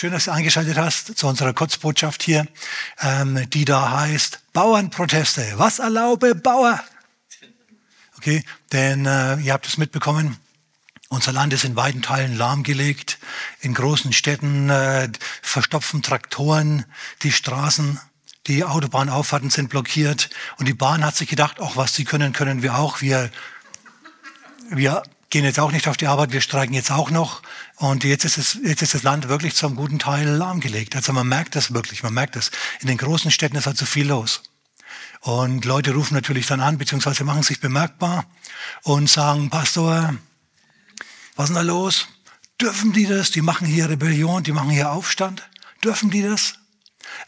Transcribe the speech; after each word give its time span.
Schön, 0.00 0.12
dass 0.12 0.24
du 0.24 0.30
eingeschaltet 0.30 0.78
hast 0.78 1.18
zu 1.18 1.26
unserer 1.26 1.52
Kurzbotschaft 1.52 2.22
hier, 2.22 2.46
ähm, 3.02 3.50
die 3.50 3.66
da 3.66 3.90
heißt 3.90 4.40
Bauernproteste. 4.54 5.44
Was 5.56 5.78
erlaube 5.78 6.34
Bauer? 6.34 6.82
Okay, 8.16 8.42
denn 8.72 9.04
äh, 9.04 9.36
ihr 9.40 9.52
habt 9.52 9.66
es 9.66 9.76
mitbekommen, 9.76 10.38
unser 11.10 11.32
Land 11.32 11.52
ist 11.52 11.64
in 11.64 11.76
weiten 11.76 12.00
Teilen 12.00 12.34
lahmgelegt. 12.34 13.18
In 13.60 13.74
großen 13.74 14.14
Städten 14.14 14.70
äh, 14.70 15.10
verstopfen 15.42 16.00
Traktoren 16.00 16.86
die 17.20 17.32
Straßen. 17.32 18.00
Die 18.46 18.64
Autobahnauffahrten 18.64 19.50
sind 19.50 19.68
blockiert. 19.68 20.30
Und 20.56 20.66
die 20.66 20.72
Bahn 20.72 21.04
hat 21.04 21.16
sich 21.16 21.28
gedacht, 21.28 21.60
auch 21.60 21.76
was 21.76 21.94
sie 21.94 22.06
können, 22.06 22.32
können 22.32 22.62
wir 22.62 22.78
auch. 22.78 23.02
Wir, 23.02 23.30
wir 24.70 25.02
gehen 25.30 25.44
jetzt 25.44 25.60
auch 25.60 25.70
nicht 25.70 25.88
auf 25.88 25.96
die 25.96 26.08
Arbeit, 26.08 26.32
wir 26.32 26.40
streiken 26.40 26.74
jetzt 26.74 26.90
auch 26.90 27.10
noch. 27.10 27.42
Und 27.76 28.04
jetzt 28.04 28.24
ist, 28.24 28.36
es, 28.36 28.58
jetzt 28.62 28.82
ist 28.82 28.94
das 28.94 29.04
Land 29.04 29.28
wirklich 29.28 29.54
zum 29.54 29.76
guten 29.76 29.98
Teil 29.98 30.28
lahmgelegt. 30.28 30.96
Also 30.96 31.12
man 31.12 31.28
merkt 31.28 31.54
das 31.54 31.72
wirklich, 31.72 32.02
man 32.02 32.12
merkt 32.12 32.36
das. 32.36 32.50
In 32.80 32.88
den 32.88 32.98
großen 32.98 33.30
Städten 33.30 33.56
ist 33.56 33.66
halt 33.66 33.78
so 33.78 33.86
viel 33.86 34.08
los. 34.08 34.42
Und 35.20 35.64
Leute 35.64 35.92
rufen 35.94 36.14
natürlich 36.14 36.46
dann 36.46 36.60
an, 36.60 36.78
beziehungsweise 36.78 37.24
machen 37.24 37.42
sich 37.42 37.60
bemerkbar 37.60 38.24
und 38.82 39.08
sagen, 39.08 39.50
Pastor, 39.50 40.14
was 41.36 41.50
ist 41.50 41.56
denn 41.56 41.66
da 41.66 41.72
los? 41.72 42.08
Dürfen 42.60 42.92
die 42.92 43.06
das? 43.06 43.30
Die 43.30 43.42
machen 43.42 43.66
hier 43.66 43.88
Rebellion, 43.88 44.42
die 44.42 44.52
machen 44.52 44.70
hier 44.70 44.90
Aufstand. 44.90 45.48
Dürfen 45.84 46.10
die 46.10 46.22
das? 46.22 46.54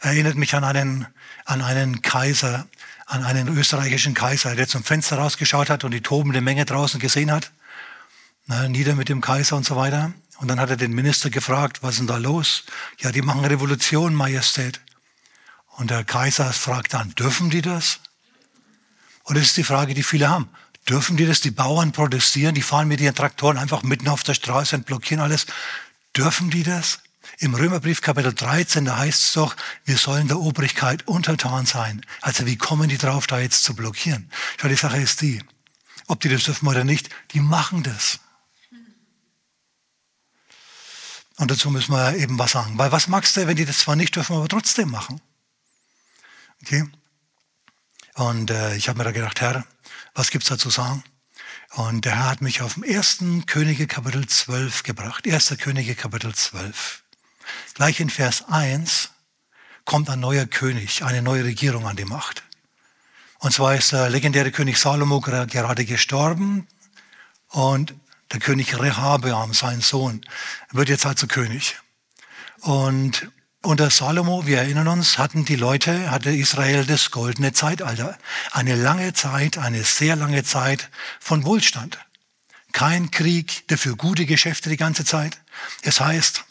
Erinnert 0.01 0.35
mich 0.35 0.53
an 0.55 0.63
einen, 0.63 1.07
an 1.45 1.61
einen 1.61 2.01
Kaiser, 2.01 2.67
an 3.05 3.23
einen 3.23 3.47
österreichischen 3.47 4.13
Kaiser, 4.13 4.55
der 4.55 4.67
zum 4.67 4.83
Fenster 4.83 5.17
rausgeschaut 5.17 5.69
hat 5.69 5.83
und 5.83 5.91
die 5.91 6.01
tobende 6.01 6.41
Menge 6.41 6.65
draußen 6.65 6.99
gesehen 6.99 7.31
hat. 7.31 7.51
Na, 8.45 8.67
nieder 8.67 8.95
mit 8.95 9.09
dem 9.09 9.21
Kaiser 9.21 9.55
und 9.55 9.65
so 9.65 9.75
weiter. 9.75 10.13
Und 10.37 10.47
dann 10.49 10.59
hat 10.59 10.69
er 10.69 10.77
den 10.77 10.91
Minister 10.91 11.29
gefragt, 11.29 11.81
was 11.81 11.91
ist 11.91 11.99
denn 11.99 12.07
da 12.07 12.17
los? 12.17 12.63
Ja, 12.99 13.11
die 13.11 13.21
machen 13.21 13.45
Revolution, 13.45 14.13
Majestät. 14.13 14.81
Und 15.77 15.89
der 15.89 16.03
Kaiser 16.03 16.51
fragt 16.51 16.93
dann, 16.93 17.15
dürfen 17.15 17.49
die 17.49 17.61
das? 17.61 17.99
Und 19.23 19.37
das 19.37 19.45
ist 19.45 19.57
die 19.57 19.63
Frage, 19.63 19.93
die 19.93 20.03
viele 20.03 20.29
haben. 20.29 20.49
Dürfen 20.89 21.15
die 21.15 21.25
das? 21.25 21.39
Die 21.39 21.51
Bauern 21.51 21.93
protestieren, 21.93 22.55
die 22.55 22.61
fahren 22.61 22.89
mit 22.89 22.99
ihren 22.99 23.15
Traktoren 23.15 23.57
einfach 23.57 23.83
mitten 23.83 24.09
auf 24.09 24.23
der 24.23 24.33
Straße 24.33 24.75
und 24.75 24.85
blockieren 24.85 25.23
alles. 25.23 25.45
Dürfen 26.15 26.49
die 26.49 26.63
das? 26.63 26.99
Im 27.39 27.55
Römerbrief 27.55 28.01
Kapitel 28.01 28.33
13, 28.33 28.85
da 28.85 28.97
heißt 28.97 29.21
es 29.21 29.33
doch, 29.33 29.55
wir 29.85 29.97
sollen 29.97 30.27
der 30.27 30.39
Obrigkeit 30.39 31.07
untertan 31.07 31.65
sein. 31.65 32.05
Also 32.21 32.45
wie 32.45 32.57
kommen 32.57 32.89
die 32.89 32.97
drauf, 32.97 33.27
da 33.27 33.39
jetzt 33.39 33.63
zu 33.63 33.73
blockieren? 33.73 34.29
Schau, 34.59 34.67
die 34.67 34.75
Sache 34.75 34.97
ist 34.97 35.21
die, 35.21 35.41
ob 36.07 36.19
die 36.19 36.29
das 36.29 36.43
dürfen 36.43 36.67
oder 36.67 36.83
nicht, 36.83 37.09
die 37.31 37.39
machen 37.39 37.81
das. 37.81 38.19
Und 41.43 41.51
dazu 41.51 41.69
müssen 41.69 41.91
wir 41.91 42.15
eben 42.15 42.39
was 42.39 42.51
sagen. 42.51 42.77
Weil 42.77 42.93
was 42.93 43.09
magst 43.09 43.35
du, 43.35 43.45
wenn 43.45 43.57
die 43.57 43.65
das 43.65 43.79
zwar 43.79 43.97
nicht 43.97 44.15
dürfen, 44.15 44.37
aber 44.37 44.47
trotzdem 44.47 44.89
machen? 44.89 45.19
Okay? 46.61 46.85
Und 48.13 48.49
äh, 48.49 48.77
ich 48.77 48.87
habe 48.87 48.97
mir 48.97 49.03
da 49.03 49.11
gedacht, 49.11 49.41
Herr, 49.41 49.65
was 50.15 50.31
gibt's 50.31 50.47
da 50.47 50.57
zu 50.57 50.69
sagen? 50.69 51.03
Und 51.71 52.05
der 52.05 52.15
Herr 52.15 52.29
hat 52.29 52.41
mich 52.41 52.61
auf 52.61 52.75
dem 52.75 52.83
ersten 52.83 53.45
Könige 53.45 53.87
Kapitel 53.87 54.25
12 54.25 54.83
gebracht. 54.83 55.27
Erster 55.27 55.57
Könige 55.57 55.95
Kapitel 55.95 56.33
12. 56.33 57.03
Gleich 57.73 57.99
in 57.99 58.09
Vers 58.09 58.45
1 58.47 59.09
kommt 59.83 60.09
ein 60.09 60.21
neuer 60.21 60.45
König, 60.45 61.03
eine 61.03 61.21
neue 61.21 61.43
Regierung 61.43 61.85
an 61.85 61.97
die 61.97 62.05
Macht. 62.05 62.43
Und 63.39 63.51
zwar 63.51 63.75
ist 63.75 63.91
der 63.91 64.09
legendäre 64.09 64.51
König 64.53 64.77
Salomo 64.77 65.19
gerade 65.19 65.83
gestorben 65.83 66.69
und 67.49 67.93
der 68.33 68.39
König 68.39 68.77
Rehabeam, 68.77 69.53
sein 69.53 69.79
Sohn, 69.81 70.21
wird 70.71 70.89
jetzt 70.89 71.05
also 71.05 71.27
König. 71.27 71.77
Und 72.61 73.29
unter 73.61 73.89
Salomo, 73.89 74.45
wir 74.45 74.57
erinnern 74.57 74.89
uns, 74.89 75.17
hatten 75.17 75.45
die 75.45 75.55
Leute, 75.55 76.11
hatte 76.11 76.31
Israel 76.31 76.85
das 76.85 77.11
goldene 77.11 77.53
Zeitalter. 77.53 78.17
Eine 78.51 78.75
lange 78.75 79.13
Zeit, 79.13 79.57
eine 79.57 79.83
sehr 79.83 80.17
lange 80.17 80.43
Zeit 80.43 80.89
von 81.19 81.45
Wohlstand. 81.45 81.97
Kein 82.73 83.11
Krieg, 83.11 83.67
dafür 83.67 83.95
gute 83.95 84.25
Geschäfte 84.25 84.69
die 84.69 84.77
ganze 84.77 85.05
Zeit. 85.05 85.39
Es 85.83 86.01
heißt, 86.01 86.43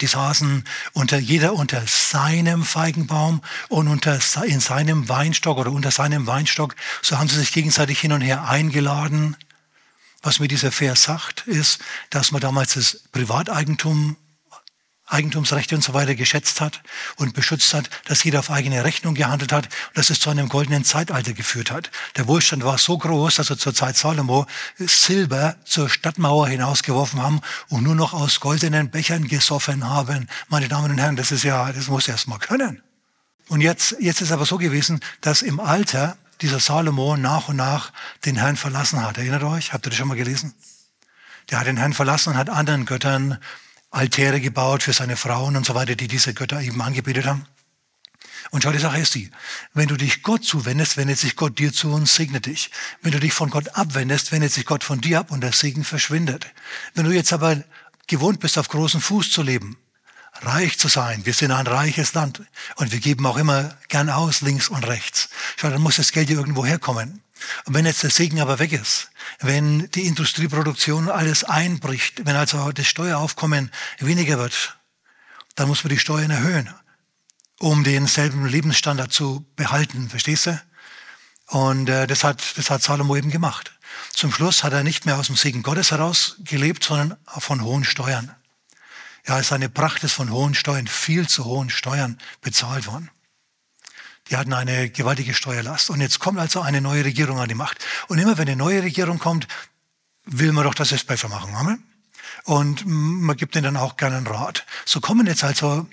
die 0.00 0.06
saßen 0.06 0.64
unter 0.92 1.18
jeder 1.18 1.54
unter 1.54 1.86
seinem 1.86 2.64
Feigenbaum 2.64 3.42
und 3.68 3.86
unter 3.86 4.18
in 4.44 4.58
seinem 4.58 5.08
Weinstock 5.08 5.58
oder 5.58 5.70
unter 5.70 5.92
seinem 5.92 6.26
Weinstock. 6.26 6.74
So 7.00 7.18
haben 7.18 7.28
sie 7.28 7.38
sich 7.38 7.52
gegenseitig 7.52 8.00
hin 8.00 8.12
und 8.12 8.22
her 8.22 8.48
eingeladen. 8.48 9.36
Was 10.24 10.40
mir 10.40 10.48
dieser 10.48 10.72
Vers 10.72 11.02
sagt, 11.02 11.46
ist, 11.46 11.80
dass 12.08 12.32
man 12.32 12.40
damals 12.40 12.74
das 12.74 13.02
Privateigentum 13.12 14.16
Eigentumsrechte 15.06 15.74
und 15.74 15.84
so 15.84 15.92
weiter 15.92 16.14
geschätzt 16.14 16.62
hat 16.62 16.80
und 17.16 17.34
beschützt 17.34 17.74
hat, 17.74 17.90
dass 18.06 18.24
jeder 18.24 18.38
auf 18.38 18.50
eigene 18.50 18.84
Rechnung 18.84 19.14
gehandelt 19.14 19.52
hat 19.52 19.66
und 19.66 19.98
dass 19.98 20.08
es 20.08 20.18
zu 20.18 20.30
einem 20.30 20.48
goldenen 20.48 20.82
Zeitalter 20.82 21.34
geführt 21.34 21.70
hat. 21.70 21.90
Der 22.16 22.26
Wohlstand 22.26 22.64
war 22.64 22.78
so 22.78 22.96
groß, 22.96 23.34
dass 23.34 23.50
er 23.50 23.58
zur 23.58 23.74
Zeit 23.74 23.98
Salomo 23.98 24.46
Silber 24.78 25.56
zur 25.66 25.90
Stadtmauer 25.90 26.48
hinausgeworfen 26.48 27.22
haben 27.22 27.42
und 27.68 27.82
nur 27.82 27.94
noch 27.94 28.14
aus 28.14 28.40
goldenen 28.40 28.90
Bechern 28.90 29.28
gesoffen 29.28 29.86
haben. 29.86 30.26
Meine 30.48 30.68
Damen 30.68 30.90
und 30.90 30.98
Herren, 30.98 31.16
das 31.16 31.32
ist 31.32 31.44
ja, 31.44 31.70
das 31.70 31.88
muss 31.88 32.08
erst 32.08 32.26
mal 32.26 32.38
können. 32.38 32.82
Und 33.48 33.60
jetzt, 33.60 33.96
jetzt 34.00 34.22
ist 34.22 34.32
aber 34.32 34.46
so 34.46 34.56
gewesen, 34.56 35.00
dass 35.20 35.42
im 35.42 35.60
Alter 35.60 36.16
dieser 36.44 36.60
Salomo 36.60 37.16
nach 37.16 37.48
und 37.48 37.56
nach 37.56 37.90
den 38.26 38.36
Herrn 38.36 38.56
verlassen 38.56 39.02
hat. 39.02 39.16
Erinnert 39.16 39.42
euch? 39.44 39.72
Habt 39.72 39.86
ihr 39.86 39.90
das 39.90 39.98
schon 39.98 40.08
mal 40.08 40.14
gelesen? 40.14 40.54
Der 41.50 41.58
hat 41.58 41.66
den 41.66 41.78
Herrn 41.78 41.94
verlassen 41.94 42.30
und 42.30 42.36
hat 42.36 42.50
anderen 42.50 42.84
Göttern 42.84 43.38
Altäre 43.90 44.42
gebaut 44.42 44.82
für 44.82 44.92
seine 44.92 45.16
Frauen 45.16 45.56
und 45.56 45.64
so 45.64 45.74
weiter, 45.74 45.96
die 45.96 46.06
diese 46.06 46.34
Götter 46.34 46.60
eben 46.60 46.82
angebetet 46.82 47.24
haben. 47.24 47.46
Und 48.50 48.62
schau, 48.62 48.72
die 48.72 48.78
Sache 48.78 49.00
ist 49.00 49.14
die, 49.14 49.30
wenn 49.72 49.88
du 49.88 49.96
dich 49.96 50.22
Gott 50.22 50.44
zuwendest, 50.44 50.98
wendet 50.98 51.18
sich 51.18 51.34
Gott 51.34 51.58
dir 51.58 51.72
zu 51.72 51.90
und 51.92 52.06
segnet 52.06 52.44
dich. 52.44 52.70
Wenn 53.00 53.12
du 53.12 53.20
dich 53.20 53.32
von 53.32 53.48
Gott 53.48 53.68
abwendest, 53.74 54.30
wendet 54.30 54.52
sich 54.52 54.66
Gott 54.66 54.84
von 54.84 55.00
dir 55.00 55.20
ab 55.20 55.30
und 55.30 55.40
der 55.40 55.52
Segen 55.52 55.82
verschwindet. 55.82 56.46
Wenn 56.94 57.06
du 57.06 57.12
jetzt 57.12 57.32
aber 57.32 57.62
gewohnt 58.06 58.40
bist, 58.40 58.58
auf 58.58 58.68
großen 58.68 59.00
Fuß 59.00 59.30
zu 59.30 59.40
leben, 59.42 59.78
reich 60.44 60.78
zu 60.78 60.88
sein, 60.88 61.26
wir 61.26 61.34
sind 61.34 61.50
ein 61.50 61.66
reiches 61.66 62.14
Land 62.14 62.42
und 62.76 62.92
wir 62.92 63.00
geben 63.00 63.26
auch 63.26 63.36
immer 63.36 63.76
gern 63.88 64.10
aus, 64.10 64.40
links 64.40 64.68
und 64.68 64.86
rechts. 64.86 65.28
Schau, 65.56 65.70
dann 65.70 65.82
muss 65.82 65.96
das 65.96 66.12
Geld 66.12 66.28
dir 66.28 66.38
irgendwo 66.38 66.64
herkommen. 66.64 67.22
Und 67.64 67.74
wenn 67.74 67.86
jetzt 67.86 68.02
der 68.02 68.10
Segen 68.10 68.40
aber 68.40 68.58
weg 68.58 68.72
ist, 68.72 69.10
wenn 69.40 69.90
die 69.90 70.06
Industrieproduktion 70.06 71.10
alles 71.10 71.44
einbricht, 71.44 72.24
wenn 72.26 72.36
also 72.36 72.72
das 72.72 72.86
Steueraufkommen 72.86 73.70
weniger 73.98 74.38
wird, 74.38 74.78
dann 75.54 75.68
muss 75.68 75.84
man 75.84 75.90
die 75.90 75.98
Steuern 75.98 76.30
erhöhen, 76.30 76.72
um 77.58 77.84
denselben 77.84 78.46
Lebensstandard 78.46 79.12
zu 79.12 79.46
behalten, 79.56 80.08
verstehst 80.08 80.46
du? 80.46 80.60
Und 81.46 81.88
äh, 81.88 82.06
das, 82.06 82.24
hat, 82.24 82.42
das 82.56 82.70
hat 82.70 82.82
Salomo 82.82 83.16
eben 83.16 83.30
gemacht. 83.30 83.72
Zum 84.12 84.32
Schluss 84.32 84.64
hat 84.64 84.72
er 84.72 84.82
nicht 84.82 85.06
mehr 85.06 85.18
aus 85.18 85.26
dem 85.26 85.36
Segen 85.36 85.62
Gottes 85.62 85.90
heraus 85.90 86.36
gelebt, 86.40 86.84
sondern 86.84 87.18
von 87.26 87.62
hohen 87.62 87.84
Steuern. 87.84 88.34
Ja, 89.26 89.42
seine 89.42 89.68
Pracht 89.68 90.04
ist 90.04 90.12
von 90.12 90.30
hohen 90.30 90.54
Steuern, 90.54 90.86
viel 90.86 91.28
zu 91.28 91.44
hohen 91.44 91.70
Steuern 91.70 92.18
bezahlt 92.42 92.86
worden. 92.86 93.10
Die 94.28 94.36
hatten 94.36 94.52
eine 94.52 94.90
gewaltige 94.90 95.34
Steuerlast. 95.34 95.90
Und 95.90 96.00
jetzt 96.00 96.18
kommt 96.18 96.38
also 96.38 96.60
eine 96.60 96.80
neue 96.80 97.04
Regierung 97.04 97.38
an 97.38 97.48
die 97.48 97.54
Macht. 97.54 97.84
Und 98.08 98.18
immer 98.18 98.38
wenn 98.38 98.48
eine 98.48 98.56
neue 98.56 98.82
Regierung 98.82 99.18
kommt, 99.18 99.48
will 100.24 100.52
man 100.52 100.64
doch, 100.64 100.74
dass 100.74 100.90
sie 100.90 100.94
es 100.94 101.04
besser 101.04 101.28
machen. 101.28 101.54
Amen? 101.54 101.82
Und 102.44 102.84
man 102.86 103.36
gibt 103.36 103.54
ihnen 103.54 103.64
dann 103.64 103.76
auch 103.76 103.96
gerne 103.96 104.16
einen 104.16 104.26
Rat. 104.26 104.66
So 104.84 105.00
kommen 105.00 105.26
jetzt 105.26 105.44
also 105.44 105.86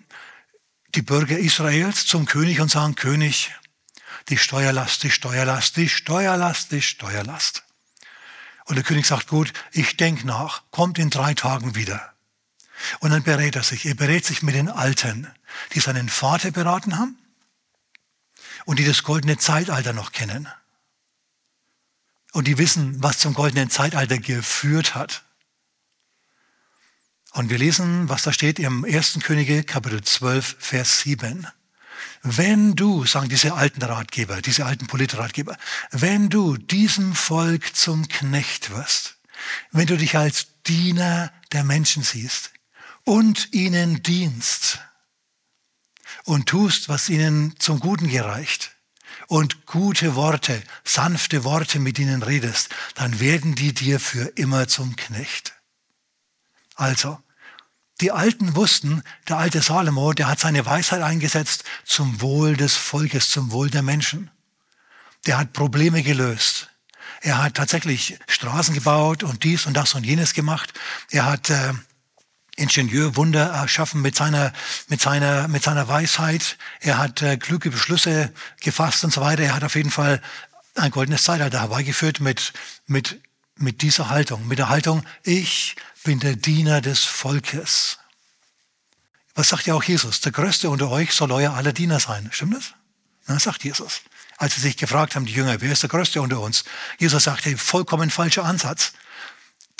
die 0.95 1.01
Bürger 1.01 1.37
Israels 1.37 2.05
zum 2.05 2.25
König 2.25 2.59
und 2.59 2.71
sagen, 2.71 2.95
König, 2.95 3.51
die 4.29 4.37
Steuerlast, 4.37 5.03
die 5.03 5.11
Steuerlast, 5.11 5.77
die 5.77 5.89
Steuerlast, 5.89 6.71
die 6.71 6.81
Steuerlast. 6.81 7.63
Und 8.65 8.75
der 8.75 8.83
König 8.83 9.05
sagt, 9.05 9.27
gut, 9.27 9.53
ich 9.71 9.97
denke 9.97 10.27
nach, 10.27 10.63
kommt 10.71 10.99
in 10.99 11.09
drei 11.09 11.33
Tagen 11.33 11.75
wieder. 11.75 12.13
Und 12.99 13.11
dann 13.11 13.23
berät 13.23 13.55
er 13.55 13.63
sich. 13.63 13.85
Er 13.85 13.95
berät 13.95 14.25
sich 14.25 14.41
mit 14.41 14.55
den 14.55 14.69
Alten, 14.69 15.27
die 15.73 15.79
seinen 15.79 16.09
Vater 16.09 16.51
beraten 16.51 16.97
haben 16.97 17.17
und 18.65 18.79
die 18.79 18.85
das 18.85 19.03
goldene 19.03 19.37
Zeitalter 19.37 19.93
noch 19.93 20.11
kennen. 20.11 20.47
Und 22.33 22.47
die 22.47 22.57
wissen, 22.57 23.01
was 23.03 23.19
zum 23.19 23.33
goldenen 23.33 23.69
Zeitalter 23.69 24.17
geführt 24.17 24.95
hat. 24.95 25.23
Und 27.33 27.49
wir 27.49 27.57
lesen, 27.57 28.09
was 28.09 28.23
da 28.23 28.33
steht 28.33 28.59
im 28.59 28.85
1. 28.85 29.19
Könige 29.23 29.63
Kapitel 29.63 30.01
12, 30.01 30.57
Vers 30.59 31.01
7. 31.01 31.47
Wenn 32.23 32.75
du, 32.75 33.05
sagen 33.05 33.29
diese 33.29 33.53
alten 33.53 33.81
Ratgeber, 33.81 34.41
diese 34.41 34.65
alten 34.65 34.87
Politratgeber, 34.87 35.57
wenn 35.91 36.29
du 36.29 36.57
diesem 36.57 37.15
Volk 37.15 37.75
zum 37.75 38.07
Knecht 38.07 38.71
wirst, 38.71 39.17
wenn 39.71 39.87
du 39.87 39.97
dich 39.97 40.17
als 40.17 40.47
Diener 40.67 41.31
der 41.51 41.63
Menschen 41.63 42.03
siehst 42.03 42.51
und 43.03 43.53
ihnen 43.53 44.03
dienst, 44.03 44.79
und 46.25 46.47
tust, 46.47 46.89
was 46.89 47.09
ihnen 47.09 47.55
zum 47.59 47.79
Guten 47.79 48.07
gereicht 48.07 48.75
und 49.27 49.65
gute 49.65 50.15
Worte, 50.15 50.61
sanfte 50.83 51.43
Worte 51.43 51.79
mit 51.79 51.99
ihnen 51.99 52.21
redest, 52.21 52.69
dann 52.95 53.19
werden 53.19 53.55
die 53.55 53.73
dir 53.73 53.99
für 53.99 54.25
immer 54.35 54.67
zum 54.67 54.95
Knecht. 54.95 55.53
Also, 56.75 57.19
Die 57.99 58.11
Alten 58.11 58.55
wussten, 58.55 59.03
der 59.29 59.37
alte 59.37 59.61
Salomo, 59.61 60.13
der 60.13 60.27
hat 60.27 60.39
seine 60.39 60.65
Weisheit 60.65 61.03
eingesetzt 61.03 61.65
zum 61.85 62.19
Wohl 62.19 62.57
des 62.57 62.75
Volkes, 62.75 63.29
zum 63.29 63.51
Wohl 63.51 63.69
der 63.69 63.83
Menschen. 63.83 64.31
Der 65.27 65.37
hat 65.37 65.53
Probleme 65.53 66.01
gelöst. 66.01 66.71
Er 67.21 67.43
hat 67.43 67.57
tatsächlich 67.57 68.17
Straßen 68.27 68.73
gebaut 68.73 69.21
und 69.21 69.43
dies 69.43 69.67
und 69.67 69.75
das 69.75 69.93
und 69.93 70.03
jenes 70.03 70.33
gemacht. 70.33 70.73
Er 71.11 71.25
hat 71.25 71.51
äh, 71.51 71.73
Ingenieurwunder 72.55 73.47
erschaffen 73.47 74.01
mit 74.01 74.15
seiner, 74.15 74.53
mit 74.87 75.01
seiner, 75.01 75.47
mit 75.47 75.63
seiner 75.63 75.87
Weisheit. 75.87 76.57
Er 76.79 76.97
hat 76.97 77.21
äh, 77.21 77.37
kluge 77.37 77.71
Beschlüsse 77.71 78.33
gefasst 78.61 79.03
und 79.03 79.13
so 79.13 79.21
weiter. 79.21 79.43
Er 79.43 79.55
hat 79.55 79.63
auf 79.63 79.75
jeden 79.75 79.91
Fall 79.91 80.21
ein 80.75 80.91
goldenes 80.91 81.23
Zeitalter 81.23 81.61
herbeigeführt 81.61 82.19
mit, 82.19 82.53
mit, 82.87 83.19
mit 83.55 83.81
dieser 83.81 84.09
Haltung, 84.09 84.47
mit 84.47 84.59
der 84.59 84.69
Haltung, 84.69 85.05
ich 85.23 85.75
bin 86.03 86.19
der 86.19 86.35
Diener 86.35 86.81
des 86.81 87.03
Volkes. 87.03 87.99
Was 89.35 89.49
sagt 89.49 89.67
ja 89.67 89.75
auch 89.75 89.83
Jesus? 89.83 90.21
Der 90.21 90.31
Größte 90.31 90.69
unter 90.69 90.89
euch 90.89 91.13
soll 91.13 91.31
euer 91.31 91.53
aller 91.53 91.73
Diener 91.73 91.99
sein. 91.99 92.29
Stimmt 92.31 92.55
das? 92.55 92.73
Na, 93.27 93.39
sagt 93.39 93.63
Jesus. 93.63 94.01
Als 94.37 94.55
sie 94.55 94.61
sich 94.61 94.77
gefragt 94.77 95.15
haben, 95.15 95.25
die 95.25 95.33
Jünger, 95.33 95.61
wer 95.61 95.71
ist 95.71 95.83
der 95.83 95.89
Größte 95.89 96.21
unter 96.21 96.39
uns? 96.39 96.63
Jesus 96.97 97.23
sagte, 97.23 97.55
vollkommen 97.57 98.09
falscher 98.09 98.43
Ansatz. 98.43 98.93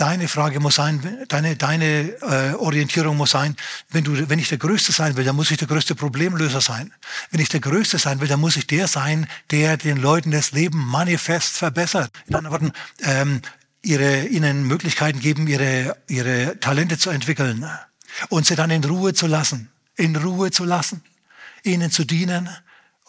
Deine 0.01 0.27
Frage 0.27 0.59
muss 0.59 0.73
sein, 0.73 0.99
deine, 1.27 1.55
deine 1.55 2.09
äh, 2.23 2.55
Orientierung 2.55 3.17
muss 3.17 3.29
sein, 3.29 3.55
wenn, 3.91 4.03
du, 4.03 4.27
wenn 4.29 4.39
ich 4.39 4.49
der 4.49 4.57
Größte 4.57 4.91
sein 4.91 5.15
will, 5.15 5.23
dann 5.23 5.35
muss 5.35 5.51
ich 5.51 5.57
der 5.57 5.67
größte 5.67 5.93
Problemlöser 5.93 6.59
sein. 6.59 6.91
Wenn 7.29 7.39
ich 7.39 7.49
der 7.49 7.59
Größte 7.59 7.99
sein 7.99 8.19
will, 8.19 8.27
dann 8.27 8.39
muss 8.39 8.55
ich 8.55 8.65
der 8.65 8.87
sein, 8.87 9.27
der 9.51 9.77
den 9.77 9.97
Leuten 9.97 10.31
das 10.31 10.53
Leben 10.53 10.79
manifest 10.79 11.55
verbessert. 11.55 12.09
In 12.25 12.33
anderen 12.33 12.51
Worten, 12.51 12.71
ähm, 13.03 13.41
ihre, 13.83 14.25
ihnen 14.25 14.63
Möglichkeiten 14.63 15.19
geben, 15.19 15.45
ihre, 15.45 15.95
ihre 16.07 16.59
Talente 16.59 16.97
zu 16.97 17.11
entwickeln 17.11 17.69
und 18.29 18.47
sie 18.47 18.55
dann 18.55 18.71
in 18.71 18.83
Ruhe 18.83 19.13
zu 19.13 19.27
lassen, 19.27 19.69
in 19.97 20.15
Ruhe 20.15 20.49
zu 20.49 20.65
lassen, 20.65 21.03
ihnen 21.61 21.91
zu 21.91 22.05
dienen 22.05 22.49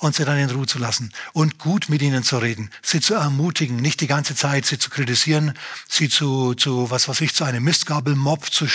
und 0.03 0.17
sie 0.17 0.25
dann 0.25 0.39
in 0.39 0.51
Ruhe 0.51 0.67
zu 0.67 0.79
lassen 0.79 1.13
und 1.33 1.59
gut 1.59 1.89
mit 1.89 2.03
ihnen 2.03 2.25
zu 2.25 2.39
reden, 2.39 2.71
sie 2.83 3.01
zu 3.01 3.15
ermutigen, 3.15 3.77
nicht 3.77 4.01
die 4.01 4.09
ganze 4.09 4.35
Zeit 4.35 4.67
sie 4.67 4.79
zu 4.79 4.91
kritisieren, 4.91 5.55
sie 5.89 6.09
zu, 6.09 6.55
zu 6.55 6.91
was 6.91 7.09
weiß 7.09 7.21
ich, 7.21 7.35
zu 7.35 7.45
einem 7.45 7.63
Mistgabelmob 7.63 8.51
zu, 8.51 8.67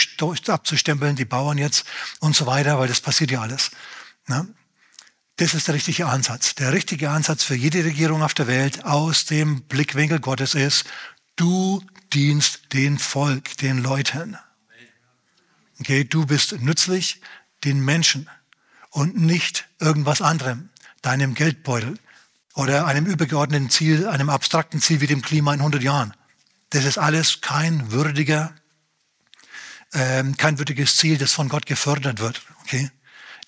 abzustempeln, 0.47 1.17
die 1.17 1.25
Bauern 1.25 1.57
jetzt 1.57 1.85
und 2.19 2.35
so 2.35 2.45
weiter, 2.45 2.79
weil 2.79 2.87
das 2.87 3.01
passiert 3.01 3.29
ja 3.31 3.41
alles. 3.41 3.71
Ne? 4.27 4.47
Das 5.35 5.53
ist 5.53 5.67
der 5.67 5.75
richtige 5.75 6.07
Ansatz. 6.07 6.55
Der 6.55 6.71
richtige 6.71 7.09
Ansatz 7.09 7.43
für 7.43 7.55
jede 7.55 7.83
Regierung 7.83 8.23
auf 8.23 8.33
der 8.33 8.47
Welt 8.47 8.85
aus 8.85 9.25
dem 9.25 9.61
Blickwinkel 9.63 10.19
Gottes 10.19 10.55
ist, 10.55 10.85
Du 11.37 11.83
dienst 12.13 12.73
den 12.73 12.97
Volk, 12.97 13.57
den 13.57 13.77
Leuten. 13.77 14.37
Okay, 15.79 16.03
du 16.03 16.25
bist 16.25 16.59
nützlich 16.59 17.21
den 17.63 17.79
Menschen 17.79 18.27
und 18.89 19.15
nicht 19.15 19.67
irgendwas 19.79 20.23
anderem, 20.23 20.69
deinem 21.01 21.33
Geldbeutel 21.33 21.97
oder 22.53 22.87
einem 22.87 23.05
übergeordneten 23.05 23.69
Ziel, 23.69 24.07
einem 24.07 24.29
abstrakten 24.29 24.81
Ziel 24.81 25.01
wie 25.01 25.07
dem 25.07 25.21
Klima 25.21 25.53
in 25.53 25.59
100 25.59 25.83
Jahren. 25.83 26.13
Das 26.71 26.85
ist 26.85 26.97
alles 26.97 27.41
kein 27.41 27.91
würdiger, 27.91 28.53
ähm, 29.93 30.35
kein 30.37 30.57
würdiges 30.57 30.97
Ziel, 30.97 31.17
das 31.17 31.33
von 31.33 31.49
Gott 31.49 31.65
gefördert 31.65 32.19
wird. 32.19 32.41
Okay? 32.63 32.91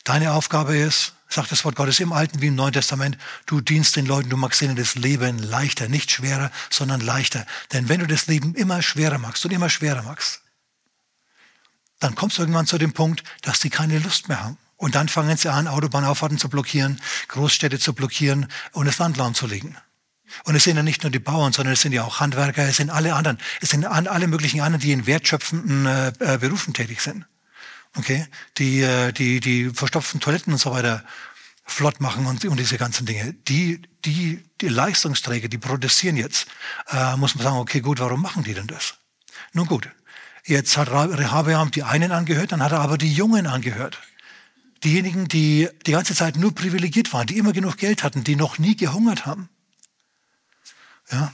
Deine 0.04 0.34
Aufgabe 0.34 0.78
ist, 0.78 1.13
sagt 1.28 1.51
das 1.51 1.66
Wort 1.66 1.75
Gottes 1.75 2.00
im 2.00 2.13
Alten 2.13 2.42
wie 2.42 2.48
im 2.48 2.56
Neuen 2.56 2.74
Testament, 2.74 3.18
du 3.46 3.62
dienst 3.62 3.96
den 3.96 4.06
Leuten, 4.06 4.30
du 4.30 4.38
machst 4.38 4.62
ihnen 4.62 4.75
das 4.75 4.96
Leben 4.96 5.38
leichter, 5.40 5.90
nicht 5.90 6.12
schwerer, 6.12 6.51
sondern 6.69 7.01
leichter. 7.01 7.46
Denn 7.74 7.90
wenn 7.90 8.00
du 8.00 8.07
das 8.07 8.28
Leben 8.28 8.56
immer 8.56 8.81
schwerer 8.81 9.18
machst 9.18 9.46
und 9.46 9.51
immer 9.51 9.69
schwerer 9.69 10.04
machst, 10.04 10.42
dann 12.00 12.16
kommst 12.16 12.38
du 12.38 12.42
irgendwann 12.42 12.66
zu 12.66 12.78
dem 12.78 12.94
Punkt, 12.94 13.24
dass 13.42 13.60
die 13.60 13.69
keine 13.69 14.00
Lust 14.00 14.30
mehr 14.30 14.44
haben. 14.44 14.57
Und 14.79 14.95
dann 14.95 15.07
fangen 15.07 15.37
sie 15.37 15.51
an, 15.51 15.67
Autobahnauffahrten 15.67 16.39
zu 16.39 16.49
blockieren, 16.49 16.99
Großstädte 17.27 17.77
zu 17.77 17.93
blockieren 17.93 18.47
und 18.71 18.87
das 18.87 18.97
Land 18.97 19.17
lahmzulegen. 19.17 19.77
Und 20.45 20.55
es 20.55 20.63
sind 20.63 20.77
ja 20.77 20.83
nicht 20.83 21.03
nur 21.03 21.11
die 21.11 21.19
Bauern, 21.19 21.53
sondern 21.53 21.73
es 21.73 21.81
sind 21.81 21.91
ja 21.91 22.03
auch 22.03 22.19
Handwerker, 22.19 22.63
es 22.67 22.77
sind 22.77 22.89
alle 22.89 23.13
anderen, 23.13 23.37
es 23.61 23.69
sind 23.69 23.85
alle 23.85 24.27
möglichen 24.27 24.61
anderen, 24.61 24.81
die 24.81 24.91
in 24.91 25.05
wertschöpfenden 25.05 25.85
äh, 25.85 26.11
äh 26.19 26.37
Berufen 26.39 26.73
tätig 26.73 27.01
sind 27.01 27.25
okay, 27.97 28.27
die, 28.57 28.81
äh, 28.81 29.11
die, 29.11 29.39
die 29.39 29.69
verstopften 29.69 30.19
Toiletten 30.19 30.53
und 30.53 30.59
so 30.59 30.71
weiter 30.71 31.03
flott 31.65 32.01
machen 32.01 32.25
und, 32.25 32.43
und 32.45 32.59
diese 32.59 32.77
ganzen 32.77 33.05
Dinge. 33.05 33.33
Die, 33.47 33.81
die, 34.05 34.43
die 34.61 34.67
Leistungsträger, 34.67 35.47
die 35.47 35.57
protestieren 35.57 36.17
jetzt, 36.17 36.47
äh, 36.89 37.15
muss 37.15 37.35
man 37.35 37.43
sagen, 37.43 37.57
okay, 37.57 37.81
gut, 37.81 37.99
warum 37.99 38.21
machen 38.21 38.43
die 38.43 38.53
denn 38.53 38.67
das? 38.67 38.95
Nun 39.53 39.67
gut, 39.67 39.87
jetzt 40.45 40.77
hat 40.77 40.89
Rehabeam 40.89 41.71
die 41.71 41.83
einen 41.83 42.11
angehört, 42.11 42.51
dann 42.51 42.63
hat 42.63 42.71
er 42.71 42.79
aber 42.79 42.97
die 42.97 43.13
Jungen 43.13 43.45
angehört. 43.45 43.99
Diejenigen, 44.83 45.27
die 45.27 45.67
die 45.85 45.91
ganze 45.91 46.15
Zeit 46.15 46.37
nur 46.37 46.55
privilegiert 46.55 47.11
waren, 47.11 47.27
die 47.27 47.37
immer 47.37 47.51
genug 47.53 47.77
Geld 47.77 48.03
hatten, 48.03 48.23
die 48.23 48.35
noch 48.35 48.59
nie 48.59 48.75
gehungert 48.75 49.25
haben. 49.25 49.49
Ja, 51.11 51.33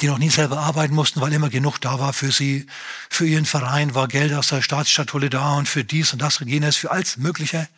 die 0.00 0.06
noch 0.06 0.18
nie 0.18 0.28
selber 0.28 0.58
arbeiten 0.58 0.94
mussten, 0.94 1.20
weil 1.20 1.32
immer 1.32 1.48
genug 1.48 1.78
da 1.80 1.98
war 1.98 2.12
für 2.12 2.30
sie. 2.30 2.66
Für 3.08 3.26
ihren 3.26 3.46
Verein 3.46 3.94
war 3.94 4.08
Geld 4.08 4.32
aus 4.34 4.48
der 4.48 4.62
Staatsstatulle 4.62 5.30
da 5.30 5.54
und 5.54 5.68
für 5.68 5.84
dies 5.84 6.12
und 6.12 6.20
das 6.20 6.40
und 6.40 6.48
jenes, 6.48 6.76
für 6.76 6.90
alles 6.90 7.16
Mögliche, 7.16 7.68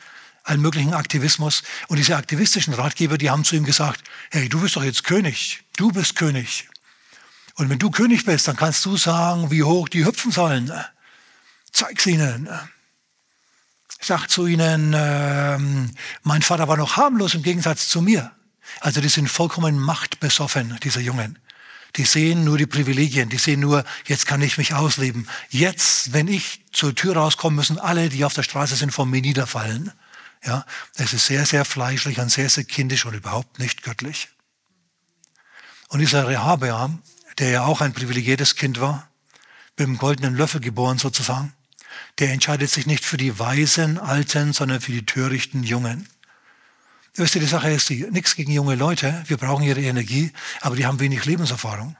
allen 0.43 0.61
möglichen 0.61 0.95
Aktivismus. 0.95 1.63
Und 1.87 1.99
diese 1.99 2.17
aktivistischen 2.17 2.75
Ratgeber, 2.75 3.19
die 3.19 3.31
haben 3.31 3.45
zu 3.45 3.55
ihm 3.55 3.65
gesagt, 3.65 4.03
hey, 4.31 4.49
du 4.49 4.61
bist 4.61 4.77
doch 4.77 4.83
jetzt 4.83 5.05
König, 5.05 5.63
du 5.77 5.93
bist 5.93 6.17
König. 6.17 6.69
Und 7.55 7.71
wenn 7.71 7.79
du 7.79 7.91
König 7.91 8.25
bist, 8.25 8.49
dann 8.49 8.57
kannst 8.57 8.85
du 8.85 8.97
sagen, 8.97 9.51
wie 9.51 9.63
hoch 9.63 9.89
die 9.89 10.05
hüpfen 10.05 10.33
sollen. 10.33 10.73
Zeig's 11.73 12.07
ihnen. 12.07 12.49
Sag 14.01 14.29
zu 14.29 14.47
ihnen, 14.47 14.95
äh, 14.95 15.59
mein 16.23 16.43
Vater 16.43 16.69
war 16.69 16.77
noch 16.77 16.97
harmlos 16.97 17.35
im 17.35 17.43
Gegensatz 17.43 17.89
zu 17.89 18.01
mir. 18.01 18.31
Also 18.81 19.01
die 19.01 19.09
sind 19.09 19.29
vollkommen 19.29 19.79
machtbesoffen, 19.79 20.79
diese 20.83 21.01
Jungen. 21.01 21.39
Die 21.97 22.05
sehen 22.05 22.45
nur 22.45 22.59
die 22.59 22.67
Privilegien, 22.67 23.29
die 23.29 23.39
sehen 23.39 23.61
nur, 23.61 23.85
jetzt 24.07 24.27
kann 24.27 24.43
ich 24.43 24.59
mich 24.59 24.75
ausleben. 24.75 25.27
Jetzt, 25.49 26.13
wenn 26.13 26.29
ich 26.29 26.65
zur 26.71 26.95
Tür 26.95 27.17
rauskomme, 27.17 27.57
müssen 27.57 27.79
alle, 27.79 28.09
die 28.09 28.25
auf 28.25 28.35
der 28.35 28.43
Straße 28.43 28.77
sind, 28.77 28.93
vor 28.93 29.07
mir 29.07 29.23
niederfallen. 29.23 29.93
Ja, 30.45 30.65
es 30.95 31.13
ist 31.13 31.27
sehr, 31.27 31.47
sehr 31.47 31.65
fleischlich 31.65 32.21
und 32.21 32.31
sehr, 32.31 32.49
sehr 32.49 32.65
kindisch 32.65 33.05
und 33.05 33.15
überhaupt 33.15 33.59
nicht 33.59 33.83
göttlich. 33.83 34.29
Und 35.89 36.01
dieser 36.01 36.29
Rehabeam, 36.29 37.03
der 37.39 37.51
ja 37.51 37.65
auch 37.65 37.81
ein 37.81 37.95
privilegiertes 37.95 38.55
Kind 38.55 38.81
war, 38.81 39.09
mit 39.77 39.89
dem 39.89 39.99
goldenen 39.99 40.37
Löffel 40.37 40.61
geboren 40.61 40.99
sozusagen, 40.99 41.55
der 42.19 42.33
entscheidet 42.33 42.71
sich 42.71 42.87
nicht 42.87 43.05
für 43.05 43.17
die 43.17 43.39
weisen 43.39 43.99
Alten, 43.99 44.53
sondern 44.53 44.81
für 44.81 44.93
die 44.93 45.07
törichten 45.07 45.63
Jungen. 45.63 46.09
Wisst 47.15 47.35
ihr, 47.35 47.41
die 47.41 47.47
Sache 47.47 47.71
ist 47.71 47.89
die, 47.89 48.07
nichts 48.11 48.37
gegen 48.37 48.53
junge 48.53 48.75
Leute, 48.75 49.25
wir 49.27 49.37
brauchen 49.37 49.65
ihre 49.65 49.81
Energie, 49.81 50.33
aber 50.61 50.77
die 50.77 50.87
haben 50.87 51.01
wenig 51.01 51.25
Lebenserfahrung. 51.25 51.97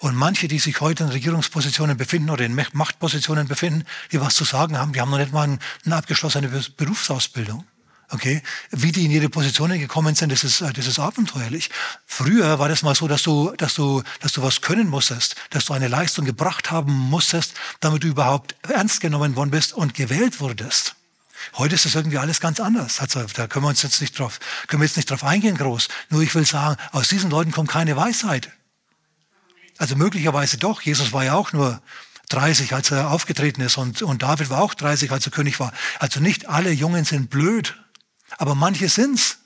Und 0.00 0.14
manche, 0.14 0.48
die 0.48 0.58
sich 0.58 0.80
heute 0.80 1.04
in 1.04 1.10
Regierungspositionen 1.10 1.96
befinden 1.96 2.30
oder 2.30 2.44
in 2.44 2.54
Machtpositionen 2.72 3.48
befinden, 3.48 3.84
die 4.12 4.20
was 4.20 4.34
zu 4.34 4.44
sagen 4.44 4.76
haben, 4.76 4.92
die 4.92 5.00
haben 5.00 5.10
noch 5.10 5.18
nicht 5.18 5.32
mal 5.32 5.58
eine 5.84 5.96
abgeschlossene 5.96 6.48
Berufsausbildung. 6.76 7.64
Okay? 8.10 8.42
Wie 8.70 8.92
die 8.92 9.04
in 9.04 9.10
ihre 9.10 9.28
Positionen 9.28 9.78
gekommen 9.78 10.14
sind, 10.14 10.32
das 10.32 10.42
ist, 10.42 10.62
das 10.62 10.86
ist 10.86 10.98
abenteuerlich. 10.98 11.70
Früher 12.06 12.58
war 12.58 12.68
das 12.68 12.82
mal 12.82 12.94
so, 12.94 13.06
dass 13.06 13.22
du, 13.22 13.52
dass 13.56 13.74
du, 13.74 14.02
dass 14.20 14.32
du 14.32 14.42
was 14.42 14.62
können 14.62 14.88
musstest, 14.88 15.36
dass 15.50 15.66
du 15.66 15.74
eine 15.74 15.88
Leistung 15.88 16.24
gebracht 16.24 16.70
haben 16.70 16.92
musstest, 16.92 17.54
damit 17.80 18.04
du 18.04 18.08
überhaupt 18.08 18.54
ernst 18.62 19.00
genommen 19.00 19.36
worden 19.36 19.50
bist 19.50 19.74
und 19.74 19.94
gewählt 19.94 20.40
wurdest. 20.40 20.94
Heute 21.56 21.74
ist 21.74 21.84
das 21.84 21.94
irgendwie 21.94 22.18
alles 22.18 22.40
ganz 22.40 22.60
anders. 22.60 23.00
Also, 23.00 23.24
da 23.34 23.46
können 23.46 23.64
wir 23.64 23.68
uns 23.68 23.82
jetzt 23.82 24.00
nicht 24.00 24.18
drauf, 24.18 24.40
können 24.66 24.82
wir 24.82 24.86
jetzt 24.86 24.96
nicht 24.96 25.10
drauf 25.10 25.22
eingehen 25.22 25.56
groß. 25.56 25.88
Nur 26.08 26.22
ich 26.22 26.34
will 26.34 26.46
sagen, 26.46 26.80
aus 26.92 27.08
diesen 27.08 27.30
Leuten 27.30 27.52
kommt 27.52 27.70
keine 27.70 27.96
Weisheit. 27.96 28.50
Also 29.78 29.94
möglicherweise 29.94 30.56
doch. 30.58 30.82
Jesus 30.82 31.12
war 31.12 31.24
ja 31.24 31.34
auch 31.34 31.52
nur 31.52 31.80
30, 32.30 32.74
als 32.74 32.90
er 32.90 33.10
aufgetreten 33.10 33.60
ist 33.60 33.78
und, 33.78 34.02
und 34.02 34.22
David 34.22 34.50
war 34.50 34.60
auch 34.60 34.74
30, 34.74 35.10
als 35.12 35.26
er 35.26 35.32
König 35.32 35.60
war. 35.60 35.72
Also 35.98 36.20
nicht 36.20 36.48
alle 36.48 36.70
Jungen 36.70 37.04
sind 37.04 37.30
blöd, 37.30 37.76
aber 38.36 38.54
manche 38.54 38.88
sind's. 38.88 39.38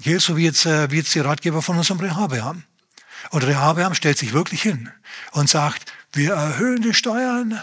Hier 0.00 0.20
so 0.20 0.36
wie 0.36 0.44
jetzt, 0.44 0.66
äh, 0.66 0.90
wie 0.90 0.96
jetzt 0.96 1.14
die 1.14 1.20
Ratgeber 1.20 1.62
von 1.62 1.78
unserem 1.78 2.00
Rehabeam. 2.00 2.64
Und 3.30 3.44
Rehabeam 3.44 3.94
stellt 3.94 4.18
sich 4.18 4.32
wirklich 4.32 4.62
hin 4.62 4.90
und 5.30 5.48
sagt, 5.48 5.92
wir 6.12 6.34
erhöhen 6.34 6.82
die 6.82 6.92
Steuern, 6.92 7.62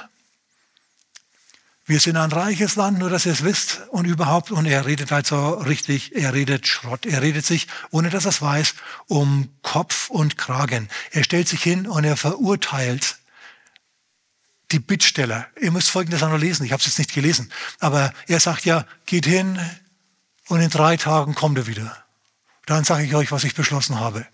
wir 1.89 1.99
sind 1.99 2.17
ein 2.17 2.31
reiches 2.31 2.75
Land, 2.75 2.99
nur 2.99 3.09
dass 3.09 3.25
ihr 3.25 3.31
es 3.31 3.43
wisst 3.43 3.81
und 3.89 4.05
überhaupt. 4.05 4.51
Und 4.51 4.67
er 4.67 4.85
redet 4.85 5.09
halt 5.09 5.25
so 5.25 5.55
richtig, 5.55 6.15
er 6.15 6.35
redet 6.35 6.67
Schrott. 6.67 7.07
Er 7.07 7.23
redet 7.23 7.47
sich, 7.47 7.67
ohne 7.89 8.11
dass 8.11 8.25
er 8.25 8.29
es 8.29 8.43
weiß, 8.43 8.75
um 9.07 9.49
Kopf 9.63 10.07
und 10.11 10.37
Kragen. 10.37 10.87
Er 11.09 11.23
stellt 11.23 11.47
sich 11.47 11.63
hin 11.63 11.87
und 11.87 12.03
er 12.03 12.15
verurteilt 12.15 13.17
die 14.71 14.79
Bittsteller. 14.79 15.47
Ihr 15.59 15.71
müsst 15.71 15.89
Folgendes 15.89 16.21
auch 16.23 16.29
noch 16.29 16.37
lesen. 16.37 16.65
Ich 16.65 16.71
habe 16.71 16.79
es 16.79 16.85
jetzt 16.85 16.99
nicht 16.99 17.13
gelesen. 17.13 17.51
Aber 17.79 18.13
er 18.27 18.39
sagt 18.39 18.65
ja, 18.65 18.85
geht 19.05 19.25
hin 19.25 19.59
und 20.47 20.61
in 20.61 20.69
drei 20.69 20.97
Tagen 20.97 21.35
kommt 21.35 21.57
er 21.57 21.67
wieder. 21.67 22.05
Dann 22.65 22.83
sage 22.83 23.03
ich 23.03 23.15
euch, 23.15 23.31
was 23.31 23.43
ich 23.43 23.55
beschlossen 23.55 23.99
habe. 23.99 24.27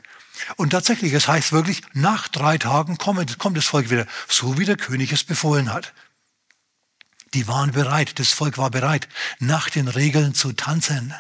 Und 0.58 0.72
tatsächlich, 0.72 1.14
es 1.14 1.28
heißt 1.28 1.54
wirklich, 1.54 1.82
nach 1.94 2.28
drei 2.28 2.58
Tagen 2.58 2.98
kommt, 2.98 3.40
kommt 3.40 3.58
das 3.58 3.66
Volk 3.66 3.90
wieder, 3.90 4.06
so 4.28 4.58
wie 4.58 4.66
der 4.66 4.76
König 4.76 5.12
es 5.14 5.24
befohlen 5.24 5.72
hat. 5.72 5.94
Die 7.34 7.48
waren 7.48 7.72
bereit, 7.72 8.20
das 8.20 8.32
Volk 8.32 8.58
war 8.58 8.70
bereit, 8.70 9.08
nach 9.40 9.70
den 9.70 9.88
Regeln 9.88 10.34
zu 10.34 10.52
tanzen. 10.52 11.14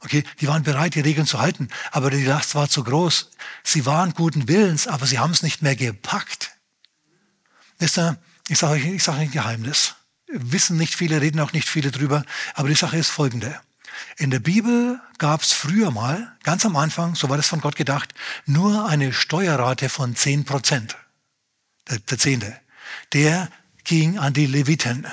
Okay, 0.00 0.24
die 0.40 0.48
waren 0.48 0.62
bereit, 0.62 0.94
die 0.94 1.00
Regeln 1.00 1.26
zu 1.26 1.40
halten, 1.40 1.68
aber 1.90 2.10
die 2.10 2.24
Last 2.24 2.54
war 2.54 2.68
zu 2.68 2.84
groß. 2.84 3.30
Sie 3.64 3.84
waren 3.84 4.14
guten 4.14 4.48
Willens, 4.48 4.86
aber 4.86 5.06
sie 5.06 5.18
haben 5.18 5.32
es 5.32 5.42
nicht 5.42 5.60
mehr 5.60 5.76
gepackt. 5.76 6.47
Wisst 7.78 7.98
ihr, 7.98 8.18
ich 8.48 8.58
sage 8.58 8.74
euch, 8.74 8.86
ich 8.86 9.02
sage 9.02 9.20
ein 9.20 9.30
Geheimnis. 9.30 9.94
Wissen 10.26 10.76
nicht 10.76 10.94
viele, 10.94 11.20
reden 11.20 11.40
auch 11.40 11.52
nicht 11.52 11.68
viele 11.68 11.90
drüber, 11.90 12.24
aber 12.54 12.68
die 12.68 12.74
Sache 12.74 12.98
ist 12.98 13.08
folgende. 13.08 13.58
In 14.16 14.30
der 14.30 14.40
Bibel 14.40 15.00
gab 15.18 15.42
es 15.42 15.52
früher 15.52 15.90
mal, 15.90 16.36
ganz 16.42 16.64
am 16.66 16.76
Anfang, 16.76 17.14
so 17.14 17.28
war 17.28 17.36
das 17.36 17.48
von 17.48 17.60
Gott 17.60 17.76
gedacht, 17.76 18.14
nur 18.46 18.88
eine 18.88 19.12
Steuerrate 19.12 19.88
von 19.88 20.14
10 20.14 20.44
Prozent. 20.44 20.96
Der, 21.88 21.98
der 21.98 22.18
Zehnte. 22.18 22.60
Der 23.12 23.48
ging 23.84 24.18
an 24.18 24.34
die 24.34 24.46
Leviten. 24.46 25.06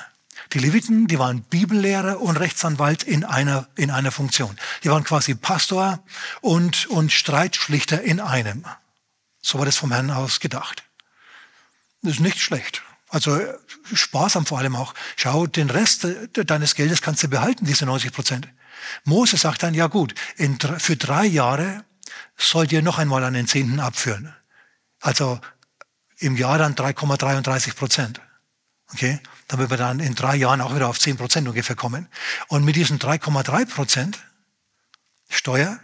Die 0.54 0.60
Leviten, 0.60 1.08
die 1.08 1.20
waren 1.20 1.42
Bibellehrer 1.42 2.20
und 2.22 2.38
Rechtsanwalt 2.38 3.04
in 3.04 3.24
einer, 3.24 3.68
in 3.76 3.92
einer 3.92 4.12
Funktion. 4.12 4.58
Die 4.84 4.90
waren 4.90 5.04
quasi 5.04 5.34
Pastor 5.36 6.04
und, 6.42 6.86
und 6.88 7.12
Streitschlichter 7.12 8.02
in 8.02 8.20
einem. 8.20 8.66
So 9.42 9.58
war 9.58 9.66
das 9.66 9.78
vom 9.78 9.92
Herrn 9.92 10.12
aus 10.12 10.40
gedacht. 10.40 10.85
Das 12.06 12.14
ist 12.14 12.20
nicht 12.20 12.40
schlecht. 12.40 12.84
Also 13.10 13.42
sparsam 13.94 14.46
vor 14.46 14.60
allem 14.60 14.76
auch. 14.76 14.94
Schau, 15.16 15.48
den 15.48 15.70
Rest 15.70 16.08
deines 16.34 16.76
Geldes 16.76 17.02
kannst 17.02 17.24
du 17.24 17.28
behalten, 17.28 17.66
diese 17.66 17.86
90 17.86 18.12
Prozent. 18.12 18.48
Mose 19.04 19.38
sagt 19.38 19.64
dann, 19.64 19.74
ja 19.74 19.88
gut, 19.88 20.14
in, 20.38 20.60
für 20.60 20.96
drei 20.96 21.26
Jahre 21.26 21.84
sollt 22.38 22.72
ihr 22.72 22.82
noch 22.82 23.00
einmal 23.00 23.24
einen 23.24 23.48
Zehnten 23.48 23.80
abführen. 23.80 24.36
Also 25.00 25.40
im 26.18 26.38
Jahr 26.38 26.58
dann 26.58 26.76
3,33 26.76 27.76
Prozent. 27.76 28.22
Okay? 28.94 29.20
Damit 29.48 29.70
wir 29.70 29.78
dann 29.78 30.00
in 30.00 30.14
drei 30.14 30.36
Jahren 30.36 30.62
auch 30.62 30.76
wieder 30.76 30.88
auf 30.88 31.00
10 31.00 31.18
Prozent 31.18 31.48
ungefähr 31.48 31.76
kommen. 31.76 32.08
Und 32.50 32.64
mit 32.66 32.76
diesen 32.76 33.00
3,3 33.00 33.66
Prozent 33.66 34.20
Steuer 35.28 35.80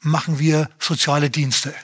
machen 0.00 0.38
wir 0.38 0.70
soziale 0.78 1.28
Dienste. 1.28 1.74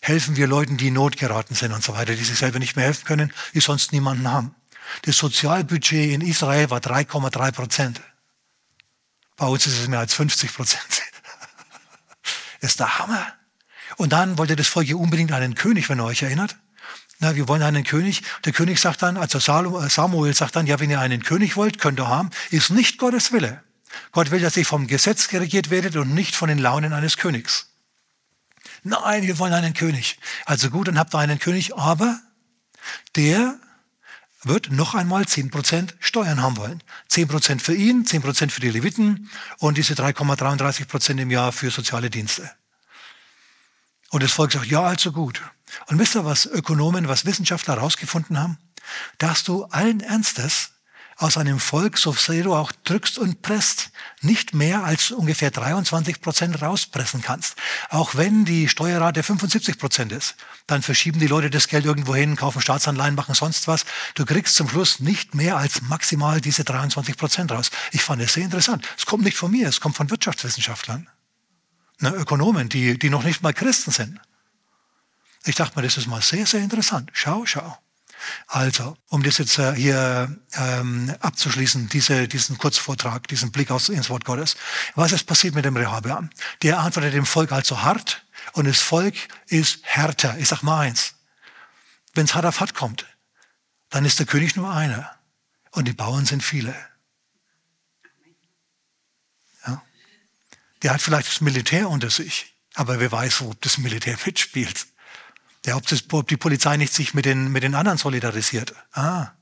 Helfen 0.00 0.36
wir 0.36 0.46
Leuten, 0.46 0.76
die 0.76 0.88
in 0.88 0.94
Not 0.94 1.16
geraten 1.16 1.54
sind 1.54 1.72
und 1.72 1.82
so 1.82 1.94
weiter, 1.94 2.14
die 2.14 2.24
sich 2.24 2.38
selber 2.38 2.58
nicht 2.58 2.76
mehr 2.76 2.84
helfen 2.84 3.04
können, 3.04 3.32
die 3.54 3.60
sonst 3.60 3.92
niemanden 3.92 4.30
haben. 4.30 4.54
Das 5.02 5.16
Sozialbudget 5.16 6.12
in 6.12 6.20
Israel 6.20 6.70
war 6.70 6.78
3,3 6.78 7.52
Prozent. 7.52 8.00
Bei 9.36 9.46
uns 9.46 9.66
ist 9.66 9.78
es 9.78 9.88
mehr 9.88 9.98
als 9.98 10.14
50 10.14 10.54
Prozent. 10.54 11.02
Ist 12.60 12.80
der 12.80 12.98
Hammer. 12.98 13.26
Und 13.96 14.12
dann 14.12 14.38
wollte 14.38 14.56
das 14.56 14.66
Volk 14.66 14.86
hier 14.86 14.98
unbedingt 14.98 15.32
einen 15.32 15.54
König, 15.54 15.88
wenn 15.88 16.00
ihr 16.00 16.04
euch 16.04 16.22
erinnert. 16.22 16.56
Na, 17.18 17.34
wir 17.34 17.48
wollen 17.48 17.62
einen 17.62 17.84
König. 17.84 18.22
Der 18.44 18.52
König 18.52 18.80
sagt 18.80 19.02
dann, 19.02 19.16
also 19.16 19.38
äh, 19.38 19.88
Samuel 19.88 20.34
sagt 20.34 20.56
dann, 20.56 20.66
ja, 20.66 20.80
wenn 20.80 20.90
ihr 20.90 21.00
einen 21.00 21.22
König 21.22 21.56
wollt, 21.56 21.78
könnt 21.78 22.00
ihr 22.00 22.08
haben, 22.08 22.30
ist 22.50 22.70
nicht 22.70 22.98
Gottes 22.98 23.32
Wille. 23.32 23.62
Gott 24.12 24.30
will, 24.30 24.40
dass 24.40 24.56
ihr 24.56 24.66
vom 24.66 24.86
Gesetz 24.86 25.32
regiert 25.32 25.70
werdet 25.70 25.96
und 25.96 26.14
nicht 26.14 26.34
von 26.34 26.48
den 26.48 26.58
Launen 26.58 26.92
eines 26.92 27.16
Königs. 27.16 27.70
Nein, 28.82 29.22
wir 29.22 29.38
wollen 29.38 29.52
einen 29.52 29.74
König. 29.74 30.18
Also 30.44 30.70
gut, 30.70 30.88
dann 30.88 30.98
habt 30.98 31.14
ihr 31.14 31.18
einen 31.18 31.38
König, 31.38 31.76
aber 31.76 32.20
der 33.16 33.58
wird 34.42 34.70
noch 34.70 34.94
einmal 34.94 35.24
10% 35.24 35.94
Steuern 35.98 36.40
haben 36.42 36.56
wollen. 36.56 36.82
10% 37.10 37.60
für 37.60 37.74
ihn, 37.74 38.04
10% 38.04 38.50
für 38.50 38.60
die 38.60 38.70
Leviten 38.70 39.30
und 39.58 39.76
diese 39.76 39.94
3,33% 39.94 41.20
im 41.20 41.30
Jahr 41.30 41.52
für 41.52 41.70
soziale 41.70 42.10
Dienste. 42.10 42.50
Und 44.10 44.22
das 44.22 44.32
Volk 44.32 44.52
sagt, 44.52 44.66
ja, 44.66 44.82
also 44.82 45.10
gut. 45.10 45.42
Und 45.86 45.98
wisst 45.98 46.14
ihr, 46.14 46.24
was 46.24 46.46
Ökonomen, 46.46 47.08
was 47.08 47.26
Wissenschaftler 47.26 47.74
herausgefunden 47.74 48.38
haben? 48.38 48.58
Dass 49.18 49.42
du 49.42 49.64
allen 49.64 50.00
Ernstes 50.00 50.70
aus 51.18 51.38
einem 51.38 51.60
Volk, 51.60 51.96
so 51.96 52.12
sehr 52.12 52.44
du 52.44 52.54
auch 52.54 52.72
drückst 52.84 53.18
und 53.18 53.40
presst, 53.40 53.90
nicht 54.20 54.52
mehr 54.52 54.84
als 54.84 55.10
ungefähr 55.10 55.50
23 55.50 56.20
Prozent 56.20 56.60
rauspressen 56.60 57.22
kannst. 57.22 57.56
Auch 57.88 58.16
wenn 58.16 58.44
die 58.44 58.68
Steuerrate 58.68 59.22
75 59.22 59.78
Prozent 59.78 60.12
ist, 60.12 60.36
dann 60.66 60.82
verschieben 60.82 61.18
die 61.18 61.26
Leute 61.26 61.48
das 61.48 61.68
Geld 61.68 61.86
irgendwo 61.86 62.14
hin, 62.14 62.36
kaufen 62.36 62.60
Staatsanleihen, 62.60 63.14
machen 63.14 63.34
sonst 63.34 63.66
was. 63.66 63.86
Du 64.14 64.26
kriegst 64.26 64.56
zum 64.56 64.68
Schluss 64.68 65.00
nicht 65.00 65.34
mehr 65.34 65.56
als 65.56 65.80
maximal 65.82 66.42
diese 66.42 66.64
23 66.64 67.16
Prozent 67.16 67.50
raus. 67.50 67.70
Ich 67.92 68.02
fand 68.02 68.20
es 68.20 68.34
sehr 68.34 68.44
interessant. 68.44 68.86
Es 68.98 69.06
kommt 69.06 69.24
nicht 69.24 69.38
von 69.38 69.50
mir, 69.50 69.68
es 69.68 69.80
kommt 69.80 69.96
von 69.96 70.10
Wirtschaftswissenschaftlern, 70.10 71.08
ne, 72.00 72.10
Ökonomen, 72.10 72.68
die, 72.68 72.98
die 72.98 73.08
noch 73.08 73.24
nicht 73.24 73.42
mal 73.42 73.54
Christen 73.54 73.90
sind. 73.90 74.20
Ich 75.46 75.54
dachte 75.54 75.78
mir, 75.78 75.82
das 75.82 75.96
ist 75.96 76.08
mal 76.08 76.20
sehr, 76.20 76.44
sehr 76.44 76.60
interessant. 76.60 77.10
Schau, 77.14 77.46
schau. 77.46 77.78
Also, 78.46 78.96
um 79.08 79.22
das 79.22 79.38
jetzt 79.38 79.58
äh, 79.58 79.74
hier 79.74 80.36
ähm, 80.54 81.14
abzuschließen, 81.20 81.88
diese, 81.88 82.28
diesen 82.28 82.58
Kurzvortrag, 82.58 83.28
diesen 83.28 83.52
Blick 83.52 83.70
aus, 83.70 83.88
ins 83.88 84.10
Wort 84.10 84.24
Gottes. 84.24 84.56
Was 84.94 85.12
ist 85.12 85.24
passiert 85.24 85.54
mit 85.54 85.64
dem 85.64 85.76
Rehabeam? 85.76 86.30
Der 86.62 86.78
antwortet 86.78 87.14
dem 87.14 87.26
Volk 87.26 87.52
also 87.52 87.82
hart 87.82 88.24
und 88.52 88.66
das 88.66 88.80
Volk 88.80 89.14
ist 89.46 89.80
härter. 89.82 90.36
Ich 90.38 90.48
sag 90.48 90.62
mal 90.62 90.80
eins. 90.80 91.14
Wenn 92.14 92.24
es 92.24 92.34
hart 92.34 92.46
auf 92.46 92.60
hart 92.60 92.74
kommt, 92.74 93.06
dann 93.90 94.04
ist 94.04 94.18
der 94.18 94.26
König 94.26 94.56
nur 94.56 94.72
einer 94.72 95.10
und 95.72 95.86
die 95.86 95.92
Bauern 95.92 96.24
sind 96.24 96.42
viele. 96.42 96.74
Ja? 99.66 99.82
Der 100.82 100.94
hat 100.94 101.02
vielleicht 101.02 101.28
das 101.28 101.40
Militär 101.40 101.88
unter 101.88 102.10
sich, 102.10 102.54
aber 102.74 103.00
wer 103.00 103.12
weiß, 103.12 103.42
wo 103.42 103.54
das 103.60 103.78
Militär 103.78 104.16
mitspielt. 104.26 104.86
Ja, 105.66 105.76
ob, 105.76 106.28
die 106.28 106.36
Polizei 106.36 106.76
nicht 106.76 106.94
sich 106.94 107.12
mit 107.12 107.24
den, 107.24 107.50
mit 107.50 107.64
den 107.64 107.74
anderen 107.74 107.98
solidarisiert. 107.98 108.72
Ah, 108.92 109.32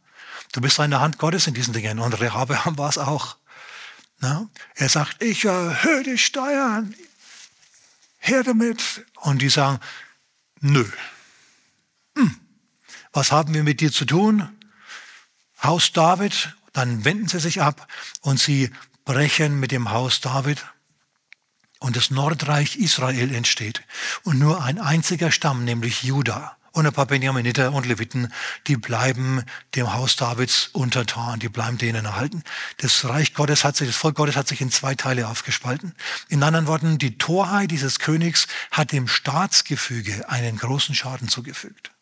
du 0.52 0.62
bist 0.62 0.78
in 0.78 0.90
der 0.90 1.00
Hand 1.00 1.18
Gottes 1.18 1.46
in 1.46 1.52
diesen 1.52 1.74
Dingen. 1.74 1.98
Und 1.98 2.18
Rehabeam 2.18 2.78
war 2.78 2.88
es 2.88 2.96
auch. 2.96 3.36
Na? 4.20 4.48
Er 4.74 4.88
sagt, 4.88 5.22
ich 5.22 5.44
erhöhe 5.44 6.02
die 6.02 6.16
Steuern. 6.16 6.94
Her 8.18 8.42
damit. 8.42 9.04
Und 9.16 9.42
die 9.42 9.50
sagen, 9.50 9.80
nö. 10.60 10.86
Hm. 12.16 12.40
Was 13.12 13.30
haben 13.30 13.52
wir 13.52 13.62
mit 13.62 13.82
dir 13.82 13.92
zu 13.92 14.06
tun? 14.06 14.48
Haus 15.62 15.92
David. 15.92 16.54
Dann 16.72 17.04
wenden 17.04 17.28
sie 17.28 17.38
sich 17.38 17.60
ab 17.60 17.86
und 18.22 18.40
sie 18.40 18.70
brechen 19.04 19.60
mit 19.60 19.72
dem 19.72 19.90
Haus 19.90 20.22
David 20.22 20.64
und 21.80 21.96
das 21.96 22.10
Nordreich 22.10 22.76
Israel 22.76 23.34
entsteht. 23.34 23.82
Und 24.22 24.38
nur 24.38 24.62
ein 24.62 24.78
einziger 24.78 25.30
Stamm, 25.30 25.64
nämlich 25.64 26.02
Juda 26.02 26.56
und 26.74 26.86
ein 26.86 26.92
paar 26.92 27.06
Benjaminiter 27.06 27.72
und 27.72 27.86
Leviten, 27.86 28.32
die 28.66 28.76
bleiben 28.76 29.44
dem 29.76 29.94
Haus 29.94 30.16
Davids 30.16 30.70
untertan, 30.72 31.38
die 31.38 31.48
bleiben 31.48 31.78
denen 31.78 32.04
erhalten. 32.04 32.42
Das 32.78 33.04
Reich 33.04 33.32
Gottes 33.32 33.62
hat 33.62 33.76
sich, 33.76 33.86
das 33.86 33.96
Volk 33.96 34.16
Gottes 34.16 34.34
hat 34.36 34.48
sich 34.48 34.60
in 34.60 34.72
zwei 34.72 34.96
Teile 34.96 35.28
aufgespalten. 35.28 35.94
In 36.28 36.42
anderen 36.42 36.66
Worten, 36.66 36.98
die 36.98 37.16
Torheit 37.16 37.70
dieses 37.70 38.00
Königs 38.00 38.48
hat 38.72 38.90
dem 38.90 39.06
Staatsgefüge 39.06 40.28
einen 40.28 40.56
großen 40.56 40.96
Schaden 40.96 41.28
zugefügt. 41.28 41.92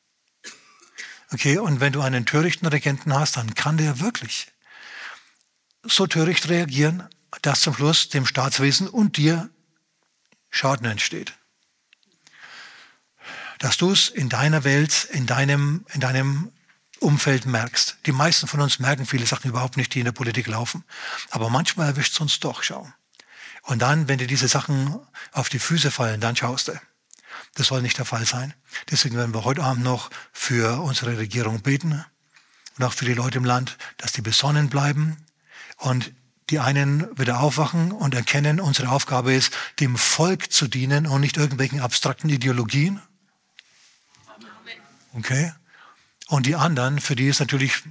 Okay, 1.33 1.59
und 1.59 1.81
wenn 1.81 1.93
du 1.93 2.01
einen 2.01 2.25
törichten 2.25 2.67
Regenten 2.67 3.15
hast, 3.15 3.37
dann 3.37 3.55
kann 3.55 3.77
der 3.77 4.01
wirklich 4.01 4.49
so 5.83 6.07
töricht 6.07 6.49
reagieren, 6.49 7.09
dass 7.43 7.61
zum 7.61 7.75
Schluss 7.75 8.09
dem 8.09 8.25
Staatswesen 8.25 8.89
und 8.89 9.17
dir 9.19 9.51
Schaden 10.53 10.87
entsteht. 10.87 11.35
Dass 13.59 13.77
du 13.77 13.91
es 13.91 14.09
in 14.09 14.29
deiner 14.29 14.63
Welt, 14.63 15.09
in 15.11 15.27
deinem, 15.27 15.85
in 15.93 16.01
deinem 16.01 16.53
Umfeld 17.01 17.47
merkst. 17.47 17.97
Die 18.07 18.13
meisten 18.13 18.47
von 18.47 18.61
uns 18.61 18.79
merken 18.79 19.07
viele 19.07 19.27
Sachen 19.27 19.49
überhaupt 19.49 19.77
nicht, 19.77 19.93
die 19.95 19.99
in 19.99 20.05
der 20.05 20.13
Politik 20.13 20.47
laufen. 20.47 20.85
Aber 21.31 21.51
manchmal 21.51 21.89
erwischt 21.89 22.13
es 22.13 22.21
uns 22.21 22.39
doch, 22.39 22.63
schau. 22.63 22.89
Und 23.63 23.81
dann, 23.81 24.09
wenn 24.09 24.19
dir 24.19 24.27
diese 24.27 24.47
Sachen 24.47 25.01
auf 25.33 25.49
die 25.49 25.59
Füße 25.59 25.91
fallen, 25.91 26.21
dann 26.21 26.37
schaust 26.37 26.69
du. 26.69 26.81
Das 27.55 27.67
soll 27.67 27.83
nicht 27.83 27.99
der 27.99 28.05
Fall 28.05 28.25
sein. 28.25 28.55
Deswegen 28.91 29.17
werden 29.17 29.35
wir 29.35 29.45
heute 29.45 29.63
Abend 29.63 29.83
noch 29.83 30.11
für 30.33 30.81
unsere 30.83 31.19
Regierung 31.19 31.63
beten 31.63 32.05
und 32.79 32.85
auch 32.85 32.93
für 32.93 33.05
die 33.05 33.15
Leute 33.15 33.39
im 33.39 33.45
Land, 33.45 33.79
dass 33.99 34.13
die 34.13 34.23
besonnen 34.23 34.69
bleiben 34.69 35.17
und 35.77 36.13
die 36.51 36.59
einen 36.59 37.07
wieder 37.19 37.41
aufwachen 37.41 37.93
und 37.93 38.15
erkennen, 38.15 38.61
unsere 38.61 38.91
Aufgabe 38.91 39.33
ist, 39.33 39.53
dem 39.81 39.97
Volk 39.97 40.53
zu 40.53 40.69
dienen 40.69 41.07
und 41.07 41.21
nicht 41.21 41.37
irgendwelchen 41.37 41.81
abstrakten 41.81 42.29
Ideologien. 42.29 43.01
Okay? 45.15 45.53
Und 46.29 46.47
die 46.47 46.57
anderen, 46.57 47.01
für 47.01 47.17
die 47.17 47.29
ist 47.29 47.41
natürlich 47.41 47.83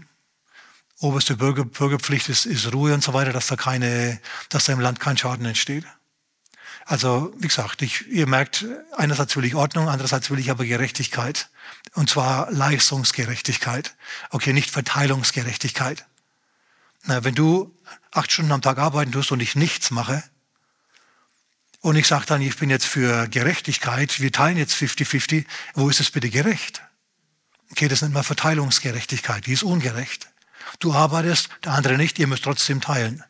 oberste 1.00 1.38
Bürger, 1.38 1.65
Bürgerpflicht 1.65 2.29
ist, 2.29 2.46
ist 2.46 2.74
Ruhe 2.74 2.93
und 2.93 3.03
so 3.03 3.13
weiter, 3.13 3.34
dass 3.34 3.48
da 3.48 3.55
keine, 3.55 4.20
dass 4.50 4.65
da 4.65 4.74
im 4.74 4.79
Land 4.79 5.00
kein 5.00 5.17
Schaden 5.17 5.46
entsteht. 5.46 5.86
Also, 6.86 7.34
wie 7.38 7.48
gesagt, 7.48 7.81
ich, 7.81 8.08
ihr 8.08 8.27
merkt, 8.27 8.65
einerseits 8.98 9.36
will 9.36 9.46
ich 9.46 9.55
Ordnung, 9.55 9.88
andererseits 9.88 10.29
will 10.29 10.39
ich 10.39 10.50
aber 10.50 10.65
Gerechtigkeit. 10.65 11.50
Und 11.93 12.10
zwar 12.10 12.51
Leistungsgerechtigkeit. 12.51 13.96
Okay, 14.29 14.53
nicht 14.53 14.72
Verteilungsgerechtigkeit. 14.72 16.05
Na, 17.03 17.24
wenn 17.24 17.36
du 17.36 17.75
acht 18.12 18.31
Stunden 18.31 18.51
am 18.51 18.62
Tag 18.62 18.77
arbeiten 18.77 19.12
tust 19.12 19.31
und 19.31 19.39
ich 19.39 19.55
nichts 19.55 19.91
mache, 19.91 20.24
und 21.81 21.96
ich 21.96 22.08
sage 22.08 22.25
dann, 22.27 22.41
ich 22.41 22.58
bin 22.58 22.70
jetzt 22.70 22.86
für 22.86 23.27
Gerechtigkeit, 23.27 24.20
wir 24.20 24.31
teilen 24.31 24.58
jetzt 24.58 24.75
50-50, 24.75 25.46
wo 25.74 25.89
ist 25.89 26.00
es 26.00 26.12
bitte 26.12 26.29
gerecht? 26.29 26.84
Okay, 27.72 27.88
das 27.88 28.01
nennt 28.01 28.13
man 28.13 28.24
Verteilungsgerechtigkeit, 28.24 29.48
die 29.48 29.53
ist 29.53 29.63
ungerecht. 29.63 30.29
Du 30.79 30.93
arbeitest, 30.93 31.50
der 31.63 31.74
andere 31.74 31.98
nicht, 31.98 32.20
ihr 32.20 32.27
müsst 32.27 32.43
trotzdem 32.43 32.81
teilen. 32.81 33.24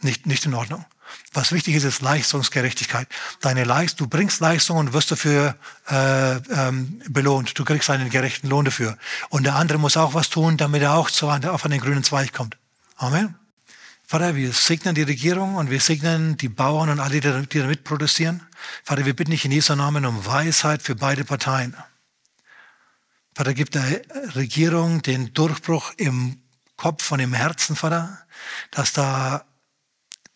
Nicht, 0.00 0.26
nicht 0.26 0.46
in 0.46 0.54
Ordnung. 0.54 0.84
Was 1.32 1.52
wichtig 1.52 1.74
ist, 1.74 1.84
ist 1.84 2.02
Leistungsgerechtigkeit. 2.02 3.08
Deine 3.40 3.64
Leist, 3.64 3.98
du 3.98 4.06
bringst 4.06 4.40
Leistung 4.40 4.76
und 4.76 4.92
wirst 4.92 5.10
dafür 5.10 5.56
äh, 5.88 6.36
ähm, 6.36 7.02
belohnt. 7.08 7.58
Du 7.58 7.64
kriegst 7.64 7.90
einen 7.90 8.10
gerechten 8.10 8.48
Lohn 8.48 8.64
dafür. 8.64 8.96
Und 9.28 9.44
der 9.44 9.56
andere 9.56 9.78
muss 9.78 9.96
auch 9.96 10.14
was 10.14 10.30
tun, 10.30 10.56
damit 10.56 10.82
er 10.82 10.94
auch 10.94 11.10
zu, 11.10 11.28
auf 11.28 11.64
einen 11.64 11.80
grünen 11.80 12.04
Zweig 12.04 12.32
kommt. 12.32 12.56
Amen. 12.98 13.36
Vater, 14.04 14.34
wir 14.34 14.52
segnen 14.52 14.96
die 14.96 15.02
Regierung 15.02 15.54
und 15.54 15.70
wir 15.70 15.80
segnen 15.80 16.36
die 16.36 16.48
Bauern 16.48 16.88
und 16.88 16.98
alle, 16.98 17.20
die 17.20 17.58
damit 17.60 17.84
produzieren. 17.84 18.44
Vater, 18.82 19.04
wir 19.04 19.14
bitten 19.14 19.30
dich 19.30 19.44
in 19.44 19.52
Jesu 19.52 19.76
Namen 19.76 20.04
um 20.04 20.26
Weisheit 20.26 20.82
für 20.82 20.96
beide 20.96 21.24
Parteien. 21.24 21.76
Vater, 23.36 23.54
gib 23.54 23.70
der 23.70 23.84
Regierung 24.34 25.00
den 25.02 25.32
Durchbruch 25.32 25.92
im 25.96 26.42
Kopf 26.76 27.12
und 27.12 27.20
im 27.20 27.34
Herzen, 27.34 27.76
Vater, 27.76 28.18
dass 28.72 28.92
da 28.94 29.44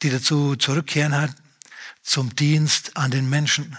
die 0.02 0.10
dazu 0.10 0.54
zurückkehren 0.54 1.16
hat, 1.16 1.34
zum 2.00 2.36
Dienst 2.36 2.96
an 2.96 3.10
den 3.10 3.28
Menschen. 3.28 3.76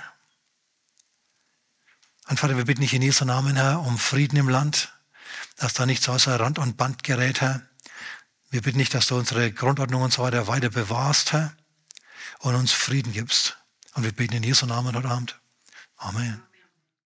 Und 2.27 2.37
Vater, 2.37 2.57
wir 2.57 2.65
bitten 2.65 2.81
dich 2.81 2.93
in 2.93 3.01
Jesu 3.01 3.23
Namen, 3.23 3.55
Herr, 3.55 3.79
um 3.79 3.97
Frieden 3.97 4.37
im 4.37 4.49
Land, 4.49 4.93
dass 5.55 5.73
da 5.73 5.85
nichts 5.85 6.09
außer 6.09 6.37
Rand 6.37 6.59
und 6.59 6.75
Band 6.75 7.05
gerät, 7.05 7.39
Herr. 7.39 7.61
Wir 8.53 8.61
bitten 8.61 8.77
dich, 8.77 8.89
dass 8.89 9.07
du 9.07 9.17
unsere 9.17 9.51
Grundordnung 9.51 10.03
und 10.03 10.13
so 10.13 10.21
weiter 10.21 10.45
weiter 10.47 10.69
bewahrst, 10.69 11.33
Herr, 11.33 11.55
und 12.41 12.53
uns 12.53 12.71
Frieden 12.71 13.11
gibst. 13.11 13.57
Und 13.95 14.03
wir 14.03 14.11
beten 14.11 14.35
in 14.35 14.43
Jesu 14.43 14.67
Namen 14.67 14.95
heute 14.95 15.09
Abend. 15.09 15.41
Amen. 15.97 16.43